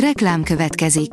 [0.00, 1.10] Reklám következik.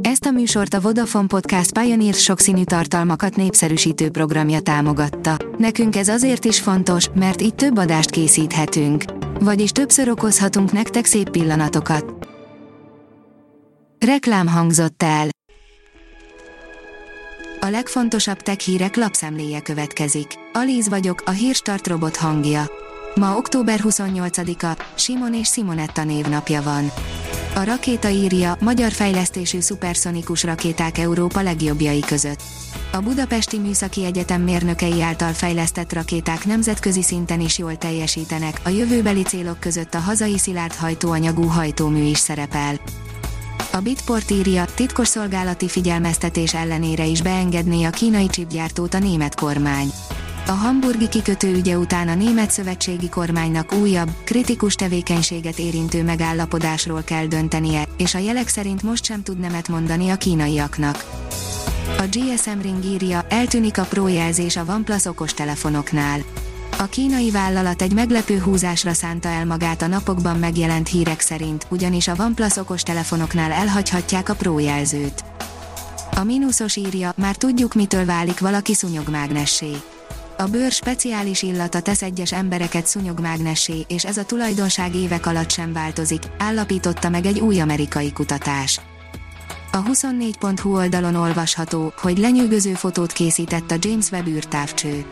[0.00, 5.36] Ezt a műsort a Vodafone Podcast Pioneer sokszínű tartalmakat népszerűsítő programja támogatta.
[5.58, 9.04] Nekünk ez azért is fontos, mert így több adást készíthetünk.
[9.40, 12.28] Vagyis többször okozhatunk nektek szép pillanatokat.
[14.06, 15.28] Reklám hangzott el.
[17.60, 20.26] A legfontosabb tech hírek lapszemléje következik.
[20.52, 22.62] Alíz vagyok, a hírstart robot hangja.
[23.14, 26.90] Ma október 28-a, Simon és Simonetta névnapja van.
[27.56, 32.42] A rakéta írja, magyar fejlesztésű szuperszonikus rakéták Európa legjobbjai között.
[32.92, 39.22] A Budapesti Műszaki Egyetem mérnökei által fejlesztett rakéták nemzetközi szinten is jól teljesítenek, a jövőbeli
[39.22, 42.74] célok között a hazai szilárd hajtóanyagú hajtómű is szerepel.
[43.72, 49.90] A Bitport írja, titkos szolgálati figyelmeztetés ellenére is beengedné a kínai csipgyártót a német kormány.
[50.46, 57.26] A hamburgi kikötő ügye után a német szövetségi kormánynak újabb, kritikus tevékenységet érintő megállapodásról kell
[57.26, 61.04] döntenie, és a jelek szerint most sem tud nemet mondani a kínaiaknak.
[61.98, 66.20] A GSM Ring írja, eltűnik a Pro jelzés a OnePlus okostelefonoknál.
[66.78, 72.08] A kínai vállalat egy meglepő húzásra szánta el magát a napokban megjelent hírek szerint, ugyanis
[72.08, 75.24] a OnePlus okostelefonoknál elhagyhatják a Pro jelzőt.
[76.16, 79.72] A mínuszos írja, már tudjuk mitől válik valaki szúnyogmágnessé.
[80.44, 85.72] A bőr speciális illata tesz egyes embereket szúnyogmágnessé, és ez a tulajdonság évek alatt sem
[85.72, 88.80] változik, állapította meg egy új amerikai kutatás.
[89.72, 95.04] A 24.hu oldalon olvasható, hogy lenyűgöző fotót készített a James Webb űrtávcső.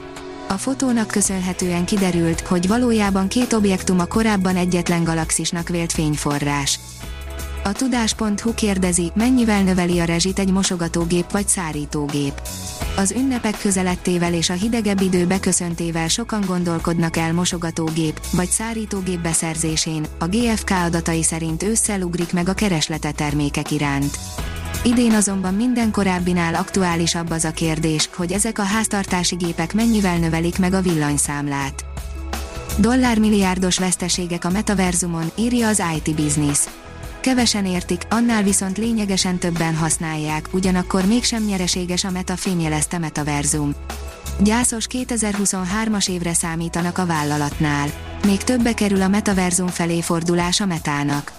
[0.49, 6.79] A fotónak köszönhetően kiderült, hogy valójában két objektum a korábban egyetlen galaxisnak vélt fényforrás.
[7.65, 12.41] A tudás.hu kérdezi, mennyivel növeli a rezsit egy mosogatógép vagy szárítógép.
[12.97, 20.07] Az ünnepek közelettével és a hidegebb idő beköszöntével sokan gondolkodnak el mosogatógép vagy szárítógép beszerzésén,
[20.19, 24.19] a GFK adatai szerint ősszel ugrik meg a kereslete termékek iránt.
[24.85, 30.59] Idén azonban minden korábbinál aktuálisabb az a kérdés, hogy ezek a háztartási gépek mennyivel növelik
[30.59, 31.85] meg a villanyszámlát.
[32.79, 36.59] Dollármilliárdos veszteségek a metaverzumon, írja az IT Business
[37.23, 43.75] Kevesen értik, annál viszont lényegesen többen használják, ugyanakkor mégsem nyereséges a Meta fényjelezte Metaverzum.
[44.41, 47.89] Gyászos 2023-as évre számítanak a vállalatnál.
[48.27, 51.33] Még többe kerül a Metaverzum felé fordulás a Metának.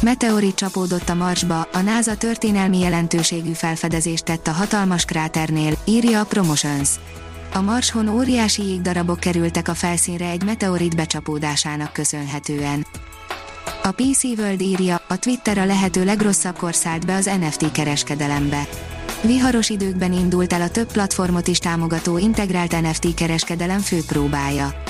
[0.00, 6.24] Meteorit csapódott a Marsba, a NASA történelmi jelentőségű felfedezést tett a hatalmas kráternél, írja a
[6.24, 6.90] Promotions.
[7.52, 12.86] A Marshon óriási jégdarabok kerültek a felszínre egy meteorit becsapódásának köszönhetően.
[13.86, 18.68] A PC World írja, a Twitter a lehető legrosszabbkor szállt be az NFT kereskedelembe.
[19.22, 24.82] Viharos időkben indult el a több platformot is támogató integrált NFT kereskedelem főpróbája.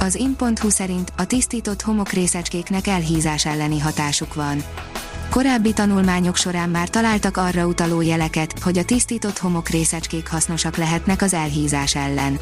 [0.00, 4.64] Az in.hu szerint a tisztított homokrészecskéknek elhízás elleni hatásuk van.
[5.30, 11.34] Korábbi tanulmányok során már találtak arra utaló jeleket, hogy a tisztított homokrészecskék hasznosak lehetnek az
[11.34, 12.38] elhízás ellen.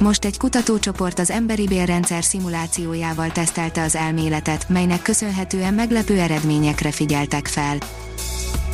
[0.00, 7.46] Most egy kutatócsoport az emberi bélrendszer szimulációjával tesztelte az elméletet, melynek köszönhetően meglepő eredményekre figyeltek
[7.46, 7.76] fel.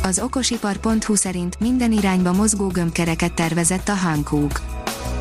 [0.03, 4.76] Az okosipar.hu szerint minden irányba mozgó gömbkereket tervezett a Hankook.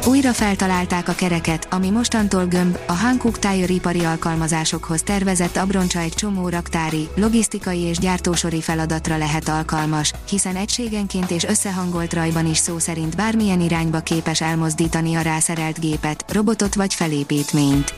[0.06, 6.12] Újra feltalálták a kereket, ami mostantól gömb, a Hankook Tire ipari alkalmazásokhoz tervezett abroncsa egy
[6.12, 12.78] csomó raktári, logisztikai és gyártósori feladatra lehet alkalmas, hiszen egységenként és összehangolt rajban is szó
[12.78, 17.94] szerint bármilyen irányba képes elmozdítani a rászerelt gépet, robotot vagy felépítményt.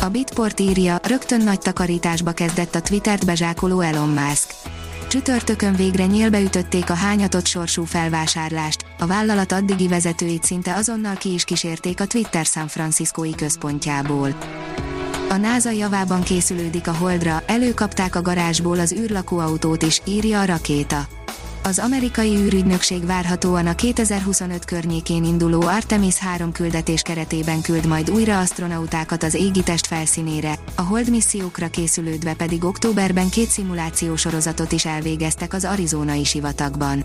[0.00, 4.54] A Bitport írja, rögtön nagy takarításba kezdett a Twittert bezsákoló Elon Musk
[5.10, 11.32] Csütörtökön végre nyílbe ütötték a hányatott sorsú felvásárlást, a vállalat addigi vezetőit szinte azonnal ki
[11.32, 14.34] is kísérték a Twitter San Franciscoi központjából.
[15.28, 21.06] A NASA javában készülődik a Holdra, előkapták a garázsból az űrlakóautót is, írja a rakéta.
[21.62, 28.38] Az amerikai űrügynökség várhatóan a 2025 környékén induló Artemis 3 küldetés keretében küld majd újra
[28.38, 35.54] astronautákat az égitest felszínére, a Hold missziókra készülődve pedig októberben két szimuláció sorozatot is elvégeztek
[35.54, 37.04] az arizonai sivatagban.